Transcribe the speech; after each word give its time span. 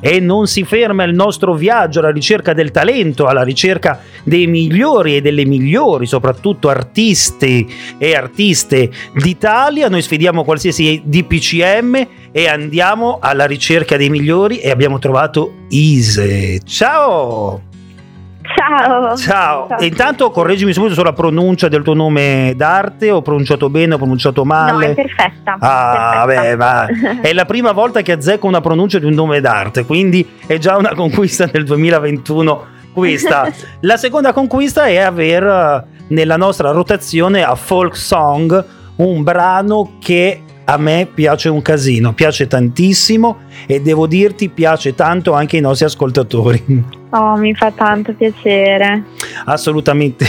e 0.00 0.20
non 0.20 0.46
si 0.46 0.64
ferma 0.64 1.04
il 1.04 1.14
nostro 1.14 1.54
viaggio 1.54 2.00
alla 2.00 2.10
ricerca 2.10 2.52
del 2.52 2.70
talento, 2.70 3.26
alla 3.26 3.42
ricerca 3.42 4.00
dei 4.24 4.46
migliori 4.46 5.16
e 5.16 5.20
delle 5.20 5.44
migliori, 5.44 6.06
soprattutto 6.06 6.68
artisti 6.68 7.66
e 7.98 8.14
artiste 8.14 8.90
d'Italia. 9.14 9.88
Noi 9.88 10.02
sfidiamo 10.02 10.44
qualsiasi 10.44 11.02
DPCM 11.04 12.06
e 12.32 12.48
andiamo 12.48 13.18
alla 13.20 13.46
ricerca 13.46 13.96
dei 13.96 14.10
migliori 14.10 14.58
e 14.58 14.70
abbiamo 14.70 14.98
trovato 14.98 15.52
Ise. 15.68 16.60
Ciao! 16.64 17.69
Ciao. 18.70 19.16
Ciao. 19.16 19.78
E 19.78 19.86
intanto 19.86 20.30
correggimi 20.30 20.72
subito 20.72 20.94
sulla 20.94 21.12
pronuncia 21.12 21.66
del 21.66 21.82
tuo 21.82 21.94
nome 21.94 22.54
d'arte, 22.56 23.10
ho 23.10 23.20
pronunciato 23.20 23.68
bene, 23.68 23.94
ho 23.94 23.96
pronunciato 23.96 24.44
male? 24.44 24.86
No, 24.86 24.92
è 24.92 24.94
perfetta. 24.94 25.56
Ah, 25.58 26.24
perfetta. 26.24 26.54
vabbè, 26.54 26.56
ma 26.56 27.20
è 27.20 27.32
la 27.32 27.44
prima 27.44 27.72
volta 27.72 28.02
che 28.02 28.12
azzecco 28.12 28.46
una 28.46 28.60
pronuncia 28.60 29.00
di 29.00 29.06
un 29.06 29.14
nome 29.14 29.40
d'arte, 29.40 29.84
quindi 29.84 30.26
è 30.46 30.58
già 30.58 30.76
una 30.76 30.94
conquista 30.94 31.46
del 31.46 31.64
2021 31.64 32.66
questa. 32.92 33.52
la 33.80 33.96
seconda 33.96 34.32
conquista 34.32 34.86
è 34.86 34.98
aver 34.98 35.42
eh, 35.42 35.84
nella 36.08 36.36
nostra 36.36 36.70
rotazione 36.70 37.42
a 37.42 37.54
folk 37.56 37.96
song 37.96 38.64
un 38.96 39.22
brano 39.22 39.96
che 39.98 40.42
a 40.64 40.76
me 40.76 41.08
piace 41.12 41.48
un 41.48 41.62
casino, 41.62 42.12
piace 42.12 42.46
tantissimo 42.46 43.38
e 43.66 43.80
devo 43.80 44.06
dirti 44.06 44.48
piace 44.48 44.94
tanto 44.94 45.32
anche 45.32 45.56
ai 45.56 45.62
nostri 45.62 45.86
ascoltatori. 45.86 46.98
Oh, 47.10 47.36
mi 47.36 47.54
fa 47.54 47.70
tanto 47.72 48.12
piacere. 48.14 49.04
Assolutamente. 49.44 50.26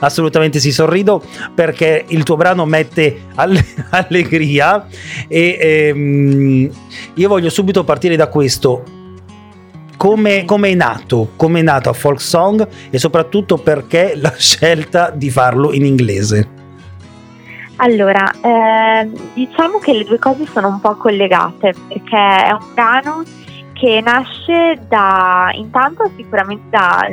Assolutamente 0.00 0.58
sì, 0.58 0.72
sorrido 0.72 1.22
perché 1.54 2.04
il 2.08 2.22
tuo 2.22 2.36
brano 2.36 2.64
mette 2.64 3.24
alle- 3.34 3.64
allegria 3.90 4.86
e 5.28 5.56
ehm, 5.58 6.70
io 7.14 7.28
voglio 7.28 7.50
subito 7.50 7.84
partire 7.84 8.16
da 8.16 8.28
questo. 8.28 8.82
Come, 9.96 10.44
come 10.44 10.70
è 10.70 10.74
nato? 10.74 11.30
Come 11.36 11.60
è 11.60 11.62
nato 11.62 11.88
a 11.88 11.94
Folk 11.94 12.20
Song 12.20 12.66
e 12.90 12.98
soprattutto 12.98 13.56
perché 13.56 14.12
la 14.16 14.32
scelta 14.36 15.10
di 15.10 15.30
farlo 15.30 15.72
in 15.72 15.86
inglese? 15.86 16.54
Allora, 17.76 18.30
eh, 18.40 19.10
diciamo 19.34 19.78
che 19.78 19.92
le 19.92 20.04
due 20.04 20.18
cose 20.18 20.46
sono 20.46 20.68
un 20.68 20.80
po' 20.80 20.96
collegate 20.96 21.74
perché 21.88 22.16
è 22.16 22.52
un 22.52 22.74
brano 22.74 23.22
che 23.78 24.00
nasce 24.02 24.78
da, 24.88 25.50
intanto 25.54 26.10
sicuramente 26.16 26.64
da, 26.70 27.08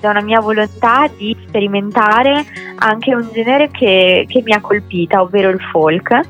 da 0.00 0.10
una 0.10 0.22
mia 0.22 0.40
volontà 0.40 1.08
di 1.16 1.36
sperimentare 1.46 2.44
anche 2.76 3.14
un 3.14 3.28
genere 3.32 3.70
che, 3.70 4.24
che 4.28 4.42
mi 4.44 4.52
ha 4.52 4.60
colpita, 4.60 5.20
ovvero 5.22 5.48
il 5.50 5.60
folk, 5.72 6.20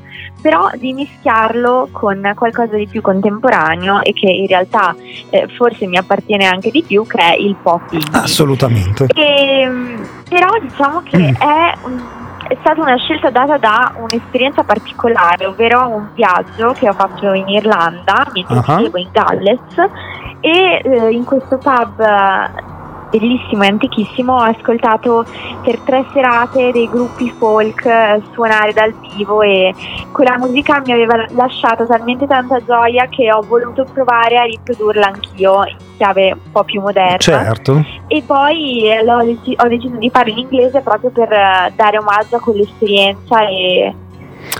però 0.41 0.69
di 0.75 0.93
mischiarlo 0.93 1.89
con 1.91 2.31
qualcosa 2.35 2.75
di 2.75 2.87
più 2.87 3.01
contemporaneo 3.01 4.01
e 4.03 4.13
che 4.13 4.27
in 4.29 4.47
realtà 4.47 4.95
eh, 5.31 5.47
forse 5.57 5.85
mi 5.87 5.97
appartiene 5.97 6.45
anche 6.45 6.71
di 6.71 6.83
più, 6.83 7.05
che 7.05 7.17
è 7.17 7.35
il 7.35 7.55
pop 7.61 7.91
indie. 7.91 8.07
Assolutamente. 8.11 9.07
E, 9.15 9.67
mm, 9.67 10.03
però 10.29 10.47
diciamo 10.61 11.01
che 11.03 11.17
Mm. 11.17 11.33
è, 11.35 11.73
un- 11.83 12.18
è 12.49 12.57
stata 12.61 12.81
una 12.81 12.97
scelta 12.97 13.29
data 13.29 13.57
da 13.57 13.93
un'esperienza 13.95 14.63
particolare, 14.63 15.45
ovvero 15.45 15.87
un 15.87 16.09
viaggio 16.15 16.73
che 16.73 16.89
ho 16.89 16.93
fatto 16.93 17.31
in 17.33 17.47
Irlanda 17.47 18.25
mentre 18.33 18.57
Ah. 18.57 18.77
vivevo 18.77 18.97
in 18.97 19.09
Galles 19.11 19.59
e 20.39 20.81
eh, 20.83 21.11
in 21.11 21.23
questo 21.25 21.57
pub 21.59 22.01
bellissimo 23.09 23.63
e 23.63 23.67
antichissimo 23.67 24.33
ho 24.33 24.41
ascoltato 24.41 25.25
per 25.63 25.79
tre 25.79 26.05
serate 26.13 26.71
dei 26.71 26.89
gruppi 26.89 27.29
folk 27.37 27.85
eh, 27.85 28.21
suonare 28.33 28.73
dal 28.73 28.93
vivo 29.15 29.41
e 29.41 29.73
quella 30.11 30.37
musica 30.37 30.81
mi 30.85 30.91
aveva 30.91 31.25
lasciato 31.29 31.85
talmente 31.85 32.27
tanta 32.27 32.63
gioia 32.63 33.07
che 33.09 33.31
ho 33.31 33.41
voluto 33.41 33.85
provare 33.91 34.37
a 34.37 34.43
riprodurla 34.43 35.07
anch'io 35.07 35.65
in 35.65 35.75
chiave 35.97 36.31
un 36.31 36.51
po' 36.51 36.63
più 36.63 36.81
moderna 36.81 37.17
Certo. 37.17 37.83
e 38.07 38.23
poi 38.25 38.89
eh, 38.89 38.99
ho 39.09 39.67
deciso 39.67 39.97
di 39.97 40.09
farlo 40.09 40.31
in 40.31 40.39
inglese 40.39 40.81
proprio 40.81 41.09
per 41.09 41.31
eh, 41.31 41.73
dare 41.75 41.97
omaggio 41.97 42.37
a 42.37 42.39
quell'esperienza 42.39 43.47
e, 43.47 43.93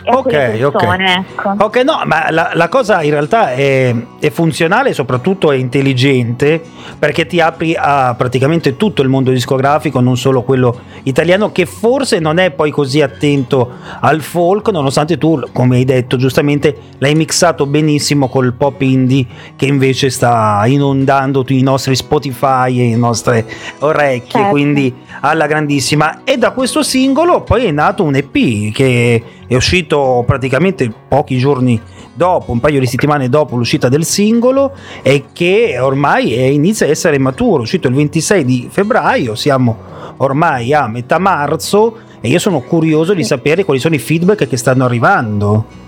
Ok, 0.06 0.24
quelle 0.24 0.64
ok. 0.64 0.72
persone. 0.72 1.26
Ecco. 1.30 1.56
Ok, 1.60 1.78
no, 1.84 2.02
ma 2.06 2.32
la, 2.32 2.52
la 2.54 2.68
cosa 2.70 3.02
in 3.04 3.12
realtà 3.12 3.54
è, 3.54 3.94
è 4.20 4.30
funzionale 4.30 4.90
e 4.90 4.94
soprattutto 4.94 5.52
è 5.52 5.56
intelligente 5.56 6.62
perché 6.98 7.26
ti 7.26 7.40
apri 7.40 7.76
a 7.78 8.14
praticamente 8.16 8.78
tutto 8.78 9.02
il 9.02 9.10
mondo 9.10 9.32
discografico, 9.32 10.00
non 10.00 10.18
solo 10.18 10.42
quello 10.44 10.80
italiano, 11.04 11.52
che 11.52 11.66
forse 11.66 12.20
non 12.20 12.38
è 12.38 12.52
poi 12.52 12.72
così 12.72 13.02
attento 13.02 13.72
al 14.00 14.22
folk, 14.22 14.70
nonostante 14.70 15.18
tu, 15.18 15.42
come 15.52 15.78
hai 15.78 15.86
detto 15.86 16.18
giustamente, 16.18 16.76
l'hai 16.98 17.16
mixato 17.16 17.66
benissimo 17.66 18.28
col 18.28 18.54
pop 18.54 18.82
indie 18.82 19.26
che 19.56 19.66
invece 19.66 20.10
sta 20.10 20.62
inondando 20.66 21.44
i 21.48 21.62
nostri 21.62 21.96
Spotify 21.96 22.80
e 22.80 22.90
le 22.90 22.96
nostre 22.96 23.46
orecchie, 23.80 24.28
Certo. 24.30 24.50
quindi 24.50 24.94
alla 25.22 25.48
grandissima. 25.48 26.22
E 26.24 26.38
da 26.38 26.52
questo 26.52 26.84
singolo 26.84 27.42
poi 27.42 27.66
è 27.66 27.72
nato 27.72 28.04
un 28.04 28.16
EP 28.16 28.72
che 28.74 29.24
è 29.48 29.56
uscito 29.56 29.89
praticamente 30.26 30.92
pochi 31.08 31.38
giorni 31.38 31.82
dopo, 32.14 32.52
un 32.52 32.60
paio 32.60 32.80
di 32.80 32.86
settimane 32.86 33.30
dopo 33.30 33.56
l'uscita 33.56 33.90
del 33.90 34.04
singolo 34.06 34.74
e 35.02 35.26
che 35.32 35.78
ormai 35.80 36.34
è- 36.34 36.42
inizia 36.42 36.86
a 36.86 36.90
essere 36.90 37.18
maturo, 37.18 37.60
è 37.60 37.62
uscito 37.62 37.88
il 37.88 37.96
26 37.96 38.46
di 38.46 38.68
febbraio, 38.70 39.36
siamo 39.36 39.78
ormai 40.18 40.74
a 40.74 40.88
metà 40.88 41.18
marzo 41.18 41.98
e 42.22 42.28
io 42.28 42.40
sono 42.40 42.60
curioso 42.62 43.14
di 43.14 43.24
sapere 43.24 43.64
quali 43.64 43.80
sono 43.80 43.96
i 43.96 44.00
feedback 44.00 44.48
che 44.48 44.58
stanno 44.58 44.86
arrivando. 44.86 45.88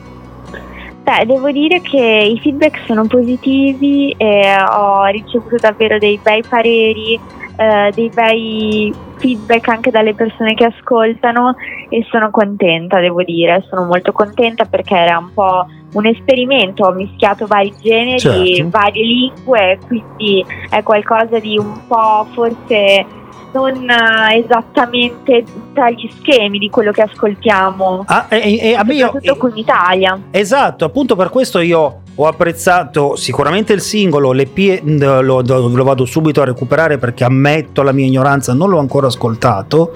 Beh, 1.03 1.25
devo 1.25 1.51
dire 1.51 1.81
che 1.81 1.97
i 1.97 2.39
feedback 2.39 2.83
sono 2.85 3.05
positivi 3.07 4.13
e 4.17 4.55
ho 4.61 5.05
ricevuto 5.05 5.55
davvero 5.59 5.97
dei 5.97 6.19
bei 6.21 6.43
pareri, 6.47 7.19
eh, 7.57 7.91
dei 7.93 8.09
bei 8.09 8.93
feedback 9.17 9.67
anche 9.67 9.91
dalle 9.91 10.13
persone 10.13 10.53
che 10.53 10.65
ascoltano 10.65 11.55
e 11.89 12.05
sono 12.09 12.29
contenta, 12.29 12.99
devo 12.99 13.23
dire, 13.23 13.63
sono 13.67 13.85
molto 13.85 14.11
contenta 14.11 14.65
perché 14.65 14.95
era 14.95 15.17
un 15.17 15.33
po' 15.33 15.65
un 15.93 16.05
esperimento, 16.05 16.85
ho 16.85 16.91
mischiato 16.93 17.45
vari 17.47 17.73
generi, 17.81 18.19
Certo. 18.19 18.69
varie 18.69 19.03
lingue, 19.03 19.79
quindi 19.87 20.45
è 20.69 20.81
qualcosa 20.83 21.39
di 21.39 21.57
un 21.57 21.85
po' 21.87 22.25
forse 22.31 23.05
non 23.53 23.89
eh, 23.89 24.37
esattamente 24.43 25.43
tra 25.73 25.89
gli 25.89 26.09
schemi 26.19 26.57
di 26.59 26.69
quello 26.69 26.91
che 26.91 27.01
ascoltiamo, 27.01 28.03
Ah, 28.07 28.27
e, 28.29 28.57
e 28.61 28.73
a 28.75 28.83
me 28.83 28.93
io- 28.95 29.05
soprattutto 29.07 29.35
qui 29.37 29.49
in 29.51 29.57
Italia. 29.57 30.19
Esatto, 30.31 30.85
appunto 30.85 31.15
per 31.15 31.29
questo 31.29 31.59
io 31.59 32.01
ho 32.13 32.27
apprezzato 32.27 33.15
sicuramente 33.15 33.73
il 33.73 33.81
singolo, 33.81 34.31
l'EP 34.33 34.81
lo, 34.83 35.21
lo- 35.21 35.41
lo 35.67 35.83
vado 35.83 36.05
subito 36.05 36.41
a 36.41 36.45
recuperare 36.45 36.97
perché 36.97 37.23
ammetto 37.23 37.81
la 37.83 37.91
mia 37.93 38.05
ignoranza, 38.05 38.53
non 38.53 38.69
l'ho 38.69 38.79
ancora 38.79 39.07
ascoltato 39.07 39.93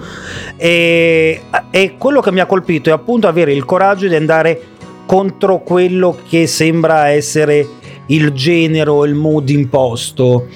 e, 0.58 1.42
e 1.70 1.96
quello 1.98 2.22
che 2.22 2.32
mi 2.32 2.40
ha 2.40 2.46
colpito 2.46 2.90
è 2.90 2.94
appunto 2.94 3.28
avere 3.28 3.54
il 3.54 3.66
coraggio 3.66 4.08
di 4.08 4.16
andare 4.16 4.62
contro 5.06 5.60
quello 5.60 6.18
che 6.28 6.48
sembra 6.48 7.10
essere 7.10 7.68
il 8.08 8.32
genere 8.32 8.90
o 8.90 9.06
il 9.06 9.16
mood 9.16 9.50
imposto 9.50 10.48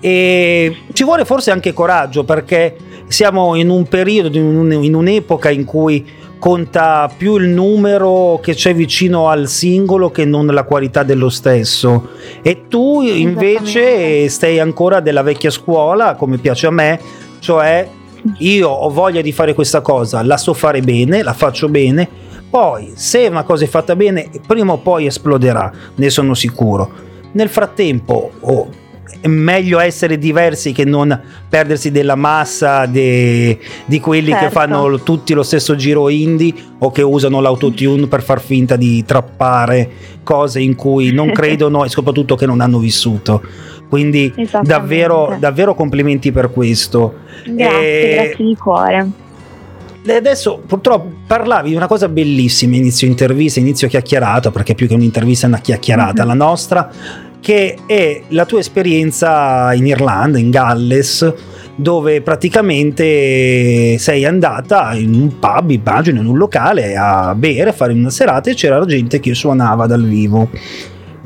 e 0.00 0.76
ci 0.92 1.04
vuole 1.04 1.24
forse 1.24 1.50
anche 1.50 1.72
coraggio 1.72 2.24
perché 2.24 2.76
siamo 3.06 3.54
in 3.54 3.68
un 3.68 3.86
periodo, 3.86 4.36
in, 4.38 4.44
un- 4.56 4.72
in 4.84 4.94
un'epoca 4.94 5.50
in 5.50 5.64
cui 5.64 6.04
conta 6.38 7.10
più 7.16 7.36
il 7.36 7.48
numero 7.48 8.38
che 8.42 8.54
c'è 8.54 8.74
vicino 8.74 9.28
al 9.28 9.48
singolo 9.48 10.10
che 10.10 10.24
non 10.26 10.46
la 10.46 10.64
qualità 10.64 11.02
dello 11.02 11.30
stesso. 11.30 12.08
E 12.42 12.68
tu 12.68 13.00
invece 13.02 14.28
stai 14.28 14.58
ancora 14.58 15.00
della 15.00 15.22
vecchia 15.22 15.50
scuola, 15.50 16.16
come 16.16 16.36
piace 16.38 16.66
a 16.66 16.70
me, 16.70 17.00
cioè 17.38 17.88
io 18.38 18.68
ho 18.68 18.90
voglia 18.90 19.20
di 19.20 19.32
fare 19.32 19.54
questa 19.54 19.80
cosa, 19.80 20.22
la 20.22 20.36
so 20.36 20.52
fare 20.54 20.80
bene, 20.80 21.22
la 21.22 21.32
faccio 21.32 21.68
bene, 21.68 22.08
poi 22.54 22.92
se 22.94 23.26
una 23.26 23.42
cosa 23.42 23.64
è 23.64 23.66
fatta 23.66 23.96
bene, 23.96 24.30
prima 24.46 24.74
o 24.74 24.76
poi 24.76 25.06
esploderà, 25.06 25.72
ne 25.96 26.08
sono 26.08 26.34
sicuro. 26.34 26.88
Nel 27.32 27.48
frattempo, 27.48 28.30
oh, 28.38 28.68
è 29.20 29.26
meglio 29.26 29.80
essere 29.80 30.18
diversi 30.18 30.70
che 30.70 30.84
non 30.84 31.20
perdersi 31.48 31.90
della 31.90 32.14
massa 32.14 32.86
de- 32.86 33.58
di 33.86 33.98
quelli 33.98 34.30
che 34.30 34.38
Certo. 34.38 34.50
fanno 34.50 35.00
tutti 35.00 35.32
lo 35.34 35.42
stesso 35.42 35.74
giro 35.74 36.08
indie 36.08 36.54
o 36.78 36.92
che 36.92 37.02
usano 37.02 37.40
l'autotune 37.40 38.06
per 38.06 38.22
far 38.22 38.40
finta 38.40 38.76
di 38.76 39.04
trappare 39.04 39.90
cose 40.22 40.60
in 40.60 40.76
cui 40.76 41.10
non 41.10 41.32
credono 41.34 41.84
e 41.84 41.88
soprattutto 41.88 42.36
che 42.36 42.46
non 42.46 42.60
hanno 42.60 42.78
vissuto. 42.78 43.42
Quindi 43.88 44.32
davvero, 44.62 45.36
davvero 45.40 45.74
complimenti 45.74 46.30
per 46.30 46.52
questo. 46.52 47.14
Grazie, 47.46 48.10
Eh, 48.10 48.14
grazie 48.14 48.44
di 48.44 48.56
cuore. 48.56 49.22
E 50.06 50.14
adesso 50.14 50.60
purtroppo 50.66 51.10
parlavi 51.26 51.70
di 51.70 51.76
una 51.76 51.86
cosa 51.86 52.08
bellissima 52.08 52.76
inizio 52.76 53.06
intervista, 53.06 53.60
inizio 53.60 53.88
chiacchierata, 53.88 54.50
perché 54.50 54.74
più 54.74 54.86
che 54.86 54.94
un'intervista 54.94 55.46
è 55.46 55.48
una 55.48 55.60
chiacchierata 55.60 56.22
Mhm. 56.22 56.28
la 56.28 56.34
nostra, 56.34 56.90
che 57.40 57.76
è 57.86 58.22
la 58.28 58.44
tua 58.44 58.58
esperienza 58.60 59.72
in 59.74 59.86
Irlanda, 59.86 60.38
in 60.38 60.50
Galles, 60.50 61.32
dove 61.76 62.20
praticamente 62.20 63.98
sei 63.98 64.24
andata 64.24 64.94
in 64.94 65.12
un 65.14 65.38
pub, 65.38 65.70
immagino, 65.70 66.20
in 66.20 66.26
un 66.26 66.36
locale 66.36 66.94
a 66.96 67.34
bere, 67.34 67.70
a 67.70 67.72
fare 67.72 67.92
una 67.92 68.10
serata 68.10 68.50
e 68.50 68.54
c'era 68.54 68.84
gente 68.84 69.18
che 69.20 69.34
suonava 69.34 69.86
dal 69.86 70.04
vivo. 70.04 70.48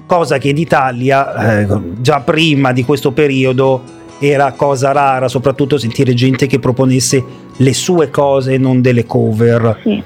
cosa 0.06 0.38
che 0.38 0.48
in 0.48 0.56
Italia, 0.56 1.60
eh, 1.60 1.66
già 2.00 2.20
prima 2.20 2.72
di 2.72 2.82
questo 2.82 3.12
periodo, 3.12 3.82
era 4.20 4.52
cosa 4.52 4.92
rara, 4.92 5.28
soprattutto 5.28 5.78
sentire 5.78 6.14
gente 6.14 6.46
che 6.46 6.58
proponesse 6.58 7.24
le 7.56 7.74
sue 7.74 8.10
cose 8.10 8.54
e 8.54 8.58
non 8.58 8.80
delle 8.80 9.04
cover. 9.06 9.80
Sì. 9.82 10.02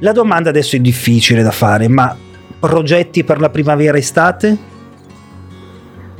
La 0.00 0.12
domanda 0.12 0.50
adesso 0.50 0.76
è 0.76 0.78
difficile 0.78 1.42
da 1.42 1.50
fare, 1.50 1.88
ma 1.88 2.14
progetti 2.58 3.24
per 3.24 3.40
la 3.40 3.48
primavera-estate? 3.50 4.74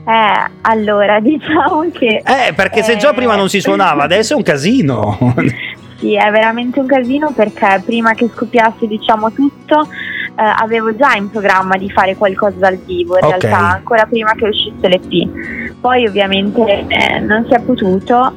Eh, 0.06 0.50
allora, 0.62 1.18
diciamo 1.20 1.90
che... 1.92 2.22
Eh, 2.24 2.52
perché 2.54 2.82
se 2.82 2.96
già 2.96 3.12
prima 3.12 3.36
non 3.36 3.48
si 3.48 3.60
suonava, 3.60 4.04
adesso 4.04 4.34
è 4.34 4.36
un 4.36 4.42
casino. 4.42 5.34
Sì, 5.98 6.14
è 6.14 6.30
veramente 6.30 6.78
un 6.78 6.86
casino 6.86 7.32
perché 7.34 7.82
prima 7.84 8.12
che 8.12 8.28
scoppiasse 8.32 8.86
diciamo 8.86 9.32
tutto 9.32 9.88
eh, 9.90 10.42
avevo 10.58 10.94
già 10.94 11.14
in 11.14 11.30
programma 11.30 11.76
di 11.76 11.90
fare 11.90 12.16
qualcosa 12.16 12.56
dal 12.58 12.76
vivo, 12.76 13.18
in 13.18 13.24
Ok. 13.24 13.42
realtà 13.42 13.72
ancora 13.76 14.04
prima 14.04 14.32
che 14.34 14.46
uscisse 14.46 14.88
l'EP. 14.88 15.65
Poi 15.86 16.04
ovviamente 16.04 16.84
eh, 16.88 17.20
non 17.20 17.46
si 17.46 17.54
è 17.54 17.60
potuto, 17.60 18.34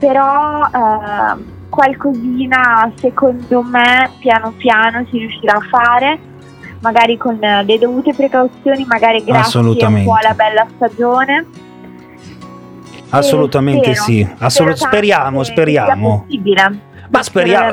però 0.00 0.64
eh, 0.64 1.44
qualcosina 1.68 2.90
secondo 2.96 3.62
me 3.62 4.10
piano 4.18 4.52
piano 4.56 5.06
si 5.08 5.18
riuscirà 5.18 5.58
a 5.58 5.60
fare, 5.70 6.18
magari 6.80 7.16
con 7.16 7.40
eh, 7.40 7.62
le 7.62 7.78
dovute 7.78 8.12
precauzioni, 8.14 8.84
magari 8.84 9.22
grazie 9.22 9.60
un 9.60 9.76
po' 9.76 10.16
alla 10.20 10.34
bella 10.34 10.66
stagione. 10.74 11.46
Assolutamente 13.10 13.90
E 13.90 13.94
sì, 13.94 14.28
tanto 14.36 14.74
speriamo, 14.74 15.44
speriamo. 15.44 16.24
sia 16.26 16.36
possibile. 16.36 16.87
Ma 17.10 17.22
speriamo, 17.22 17.70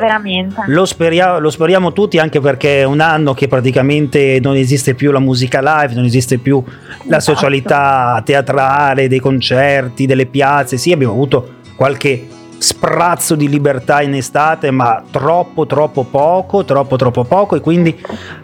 lo, 0.68 0.86
speria- 0.86 1.38
lo 1.38 1.50
speriamo 1.50 1.92
tutti 1.92 2.18
anche 2.18 2.40
perché 2.40 2.82
è 2.82 2.84
un 2.84 3.00
anno 3.02 3.34
che 3.34 3.48
praticamente 3.48 4.40
non 4.42 4.56
esiste 4.56 4.94
più 4.94 5.12
la 5.12 5.20
musica 5.20 5.60
live, 5.62 5.94
non 5.94 6.06
esiste 6.06 6.38
più 6.38 6.64
la 7.08 7.18
Esatto. 7.18 7.36
socialità 7.36 8.22
teatrale, 8.24 9.08
dei 9.08 9.20
concerti, 9.20 10.06
delle 10.06 10.26
piazze. 10.26 10.78
Sì, 10.78 10.92
abbiamo 10.92 11.14
avuto 11.14 11.54
qualche 11.76 12.28
sprazzo 12.58 13.36
di 13.36 13.50
libertà 13.50 14.02
in 14.02 14.14
estate, 14.16 14.72
ma 14.72 15.04
troppo, 15.12 15.66
troppo 15.66 16.04
poco, 16.04 16.64
troppo, 16.64 16.96
troppo 16.96 17.24
poco. 17.26 17.56
E 17.56 17.60
quindi 17.60 17.96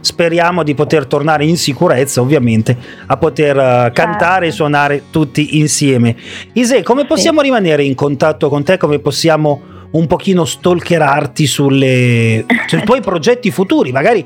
speriamo 0.01 0.63
di 0.63 0.75
poter 0.75 1.05
tornare 1.05 1.45
in 1.45 1.57
sicurezza, 1.57 2.21
ovviamente, 2.21 2.77
a 3.05 3.17
poter 3.17 3.57
eh, 3.57 3.91
cantare 3.93 4.47
e 4.47 4.51
suonare 4.51 5.03
tutti 5.09 5.57
insieme. 5.57 6.15
Ise, 6.53 6.83
come 6.83 7.05
possiamo 7.05 7.41
rimanere 7.41 7.83
in 7.83 7.95
contatto 7.95 8.49
con 8.49 8.63
te? 8.63 8.77
Come 8.77 8.99
possiamo 8.99 9.61
un 9.91 10.07
pochino 10.07 10.45
stalkerarti 10.45 11.45
sulle, 11.47 12.45
sui 12.67 12.83
tuoi 12.83 13.01
progetti 13.01 13.51
futuri? 13.51 13.91
Magari 13.91 14.23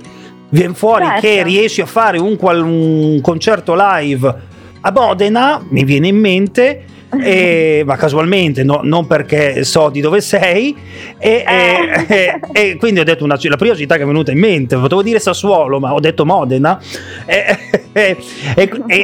viene 0.50 0.73
fuori 0.73 1.06
Certo. 1.06 1.21
che 1.21 1.44
riesci 1.44 1.81
a 1.81 1.85
fare 1.85 2.17
un, 2.19 2.35
qual- 2.35 2.63
un 2.63 3.19
concerto 3.21 3.73
live 3.77 4.35
a 4.81 4.91
Modena, 4.91 5.63
mi 5.69 5.83
viene 5.83 6.07
in 6.07 6.17
mente. 6.17 6.85
e- 7.19 7.81
ma 7.88 7.95
casualmente, 7.95 8.63
no- 8.63 8.81
non 8.83 9.07
perché 9.07 9.63
so 9.63 9.89
di 9.89 10.01
dove 10.01 10.21
sei, 10.21 10.75
e, 11.17 11.44
e- 11.47 12.06
e- 12.13 12.39
e 12.51 12.75
quindi 12.77 13.00
ho 13.00 13.03
detto 13.03 13.23
una, 13.23 13.38
la 13.41 13.56
prima 13.57 13.73
città 13.75 13.95
che 13.95 14.03
è 14.03 14.06
venuta 14.06 14.31
in 14.31 14.39
mente. 14.39 14.75
Potevo 14.77 15.01
dire 15.01 15.19
Sassuolo, 15.19 15.79
ma 15.79 15.94
ho 15.94 16.00
detto 16.00 16.25
Modena, 16.25 16.79
e 17.25 18.17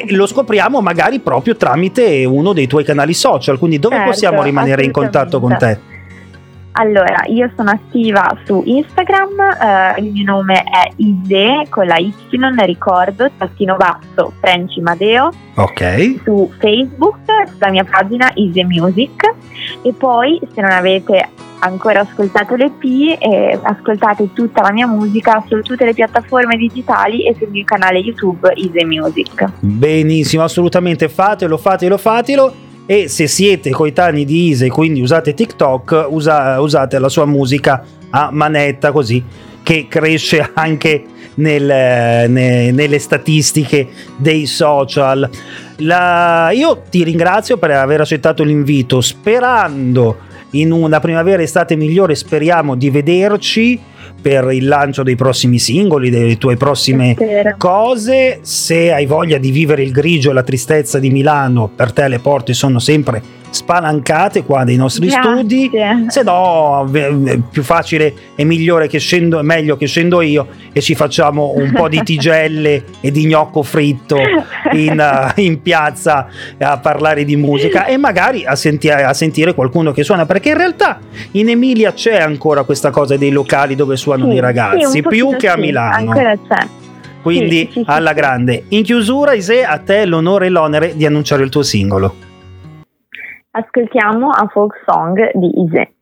lo 0.09 0.25
scopriamo 0.27 0.81
magari 0.81 1.19
proprio 1.19 1.55
tramite 1.55 2.25
uno 2.25 2.53
dei 2.53 2.67
tuoi 2.67 2.83
canali 2.83 3.13
social. 3.13 3.57
Quindi, 3.57 3.79
dove 3.79 3.95
Certo, 3.95 4.11
possiamo 4.11 4.43
rimanere 4.43 4.83
in 4.83 4.91
contatto 4.91 5.39
con 5.39 5.55
te? 5.57 5.79
Allora, 6.73 7.23
io 7.27 7.51
sono 7.55 7.71
attiva 7.71 8.33
su 8.45 8.63
Instagram, 8.65 9.39
eh, 9.39 10.01
il 10.01 10.11
mio 10.11 10.23
nome 10.23 10.63
è 10.63 10.89
Ise 10.95 11.65
con 11.69 11.85
la 11.85 11.97
Y, 11.97 12.13
ricordo, 12.65 13.29
tattino 13.37 13.75
basso, 13.75 14.31
French 14.39 14.77
Madeo, 14.77 15.31
Ok. 15.55 16.21
su 16.23 16.49
Facebook, 16.59 17.19
la 17.59 17.69
mia 17.71 17.83
pagina 17.83 18.31
Ise 18.35 18.63
Music 18.63 19.33
e 19.81 19.93
poi 19.93 20.39
se 20.53 20.61
non 20.61 20.71
avete 20.71 21.27
ancora 21.59 21.99
ascoltato 21.99 22.55
l'EP, 22.55 22.83
eh, 23.19 23.59
ascoltate 23.61 24.31
tutta 24.33 24.61
la 24.61 24.71
mia 24.71 24.87
musica 24.87 25.43
su 25.47 25.61
tutte 25.61 25.85
le 25.85 25.93
piattaforme 25.93 26.55
digitali 26.55 27.27
e 27.27 27.35
sul 27.37 27.49
mio 27.49 27.65
canale 27.65 27.99
YouTube 27.99 28.49
Ise 28.55 28.85
Music. 28.85 29.45
Benissimo, 29.59 30.43
assolutamente 30.43 31.09
fatelo, 31.09 31.57
fatelo, 31.57 31.97
fatelo. 31.97 32.53
E 32.85 33.07
se 33.07 33.27
siete 33.27 33.69
coetanei 33.69 34.25
di 34.25 34.49
Ise, 34.49 34.67
quindi 34.69 35.01
usate 35.01 35.33
TikTok, 35.33 36.07
usa- 36.09 36.59
usate 36.59 36.99
la 36.99 37.09
sua 37.09 37.25
musica 37.25 37.83
a 38.09 38.29
manetta 38.31 38.91
così 38.91 39.23
che 39.63 39.85
cresce 39.87 40.49
anche 40.53 41.03
nel- 41.35 42.29
ne- 42.29 42.71
nelle 42.71 42.99
statistiche 42.99 43.87
dei 44.17 44.45
social. 44.45 45.29
La- 45.77 46.49
io 46.51 46.81
ti 46.89 47.03
ringrazio 47.03 47.57
per 47.57 47.71
aver 47.71 48.01
accettato 48.01 48.43
l'invito, 48.43 48.99
sperando 48.99 50.17
in 50.51 50.71
una 50.71 50.99
primavera 50.99 51.41
estate 51.41 51.77
migliore, 51.77 52.15
speriamo 52.15 52.75
di 52.75 52.89
vederci 52.89 53.79
per 54.21 54.51
il 54.51 54.67
lancio 54.67 55.03
dei 55.03 55.15
prossimi 55.15 55.59
singoli, 55.59 56.09
delle 56.09 56.37
tue 56.37 56.55
prossime 56.55 57.15
cose. 57.57 58.39
Se 58.41 58.91
hai 58.93 59.05
voglia 59.05 59.37
di 59.37 59.51
vivere 59.51 59.83
il 59.83 59.91
grigio 59.91 60.29
e 60.31 60.33
la 60.33 60.43
tristezza 60.43 60.99
di 60.99 61.09
Milano, 61.09 61.69
per 61.73 61.91
te 61.91 62.07
le 62.07 62.19
porte 62.19 62.53
sono 62.53 62.79
sempre 62.79 63.39
spalancate 63.51 64.43
qua 64.43 64.63
dei 64.63 64.77
nostri 64.77 65.07
Grazie. 65.07 65.31
studi. 65.31 65.71
Se 66.07 66.23
no, 66.23 66.89
è 66.91 67.37
più 67.49 67.63
facile 67.63 68.13
e 68.35 68.43
migliore 68.43 68.87
che 68.87 68.97
scendo, 68.97 69.39
è 69.39 69.43
meglio 69.43 69.77
che 69.77 69.85
scendo 69.85 70.21
io 70.21 70.47
e 70.71 70.81
ci 70.81 70.95
facciamo 70.95 71.53
un 71.55 71.71
po' 71.73 71.87
di 71.87 72.01
tigelle 72.03 72.83
e 73.01 73.11
di 73.11 73.25
gnocco 73.25 73.61
fritto 73.61 74.17
in, 74.71 74.99
eh, 74.99 75.41
in 75.43 75.61
piazza 75.61 76.27
a 76.57 76.77
parlare 76.77 77.23
di 77.25 77.35
musica 77.35 77.85
e 77.85 77.97
magari 77.97 78.45
a, 78.45 78.55
senti- 78.55 78.89
a 78.89 79.13
sentire 79.13 79.53
qualcuno 79.53 79.91
che 79.91 80.03
suona 80.03 80.25
perché 80.25 80.49
in 80.49 80.57
realtà 80.57 80.99
in 81.31 81.49
Emilia 81.49 81.93
c'è 81.93 82.19
ancora 82.19 82.63
questa 82.63 82.89
cosa 82.89 83.17
dei 83.17 83.31
locali 83.31 83.75
dove 83.75 83.97
suonano 83.97 84.31
Sì, 84.31 84.37
i 84.37 84.39
ragazzi 84.39 84.85
sì, 84.89 85.01
più 85.01 85.35
che 85.35 85.49
a 85.49 85.57
Milano. 85.57 86.13
quindi 87.21 87.67
Sì, 87.71 87.79
sì, 87.79 87.83
alla 87.85 88.13
grande. 88.13 88.63
In 88.69 88.83
chiusura 88.83 89.33
Ise 89.33 89.63
a 89.65 89.77
te 89.77 90.05
l'onore 90.05 90.45
e 90.45 90.49
l'onere 90.49 90.95
di 90.95 91.05
annunciare 91.05 91.43
il 91.43 91.49
tuo 91.49 91.63
singolo 91.63 92.15
Ascoltiamo 93.53 94.29
a 94.29 94.47
folk 94.47 94.81
song 94.85 95.31
di 95.33 95.63
Ise. 95.63 96.00